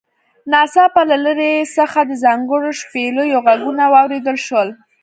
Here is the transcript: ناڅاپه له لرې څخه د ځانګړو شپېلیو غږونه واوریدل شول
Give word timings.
ناڅاپه 0.51 1.01
له 1.11 1.17
لرې 1.25 1.53
څخه 1.77 1.99
د 2.09 2.11
ځانګړو 2.23 2.69
شپېلیو 2.79 3.43
غږونه 3.45 3.83
واوریدل 3.93 4.37
شول 4.47 4.69